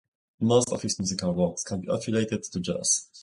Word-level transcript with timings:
Most 0.39 0.71
of 0.73 0.81
his 0.81 0.97
musical 0.97 1.31
works 1.35 1.61
can 1.63 1.81
be 1.81 1.87
affiliated 1.91 2.41
to 2.41 2.59
Jazz. 2.59 3.07